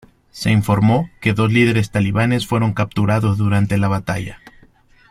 Se 0.31 0.49
informó 0.49 1.11
que 1.21 1.33
dos 1.33 1.53
líderes 1.53 1.91
talibanes 1.91 2.47
fueron 2.47 2.73
capturados 2.73 3.37
durante 3.37 3.77
la 3.77 3.87
batalla. 3.87 4.39